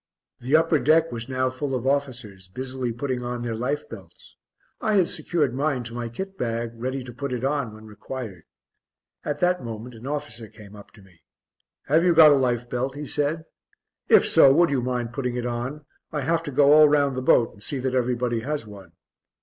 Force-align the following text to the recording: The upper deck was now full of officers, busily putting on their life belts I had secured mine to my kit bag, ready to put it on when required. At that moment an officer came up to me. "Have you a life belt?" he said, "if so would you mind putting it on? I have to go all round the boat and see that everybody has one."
The 0.39 0.55
upper 0.55 0.79
deck 0.79 1.11
was 1.11 1.29
now 1.29 1.51
full 1.51 1.75
of 1.75 1.85
officers, 1.85 2.47
busily 2.47 2.91
putting 2.91 3.21
on 3.23 3.43
their 3.43 3.53
life 3.55 3.87
belts 3.87 4.35
I 4.81 4.95
had 4.95 5.07
secured 5.09 5.53
mine 5.53 5.83
to 5.83 5.93
my 5.93 6.09
kit 6.09 6.39
bag, 6.39 6.71
ready 6.73 7.03
to 7.03 7.13
put 7.13 7.31
it 7.31 7.43
on 7.45 7.71
when 7.71 7.85
required. 7.85 8.45
At 9.23 9.37
that 9.41 9.63
moment 9.63 9.93
an 9.93 10.07
officer 10.07 10.47
came 10.47 10.75
up 10.75 10.89
to 10.93 11.03
me. 11.03 11.21
"Have 11.83 12.03
you 12.03 12.15
a 12.15 12.27
life 12.29 12.67
belt?" 12.67 12.95
he 12.95 13.05
said, 13.05 13.45
"if 14.09 14.27
so 14.27 14.51
would 14.51 14.71
you 14.71 14.81
mind 14.81 15.13
putting 15.13 15.35
it 15.35 15.45
on? 15.45 15.85
I 16.11 16.21
have 16.21 16.41
to 16.45 16.51
go 16.51 16.73
all 16.73 16.89
round 16.89 17.15
the 17.15 17.21
boat 17.21 17.53
and 17.53 17.61
see 17.61 17.77
that 17.77 17.93
everybody 17.93 18.39
has 18.39 18.65
one." 18.65 18.93